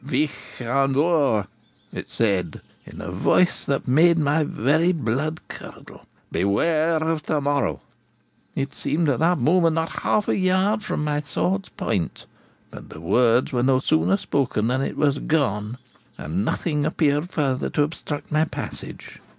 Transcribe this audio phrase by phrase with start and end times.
[0.03, 1.45] "Vich Ian Vohr,"
[1.93, 7.81] it said, in a voice that made my very blood curdle, "beware of to morrow!"
[8.55, 12.25] It seemed at that moment not half a yard from my sword's point;
[12.71, 15.77] but the words were no sooner spoken than it was gone,
[16.17, 19.19] and nothing appeared further to obstruct my passage.